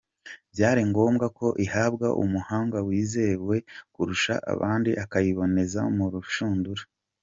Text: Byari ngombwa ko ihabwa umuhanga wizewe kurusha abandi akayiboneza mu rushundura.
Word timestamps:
Byari 0.53 0.81
ngombwa 0.89 1.25
ko 1.37 1.47
ihabwa 1.65 2.07
umuhanga 2.23 2.77
wizewe 2.87 3.55
kurusha 3.93 4.33
abandi 4.53 4.91
akayiboneza 5.03 5.81
mu 5.95 6.05
rushundura. 6.13 6.83